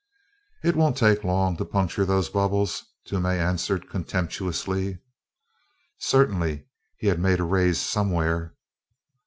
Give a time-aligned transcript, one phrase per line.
[0.63, 4.97] "It won't take long to puncture those bubbles," Toomey answered, contemptuously.
[5.99, 6.65] Certainly
[6.97, 8.55] he had made a raise somewhere!